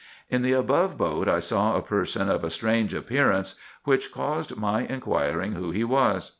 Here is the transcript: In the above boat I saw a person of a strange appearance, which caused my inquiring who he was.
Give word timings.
In 0.31 0.41
the 0.41 0.53
above 0.53 0.97
boat 0.97 1.27
I 1.27 1.37
saw 1.37 1.75
a 1.77 1.81
person 1.83 2.27
of 2.27 2.43
a 2.43 2.49
strange 2.49 2.91
appearance, 2.91 3.53
which 3.83 4.11
caused 4.11 4.57
my 4.57 4.81
inquiring 4.87 5.51
who 5.51 5.69
he 5.69 5.83
was. 5.83 6.29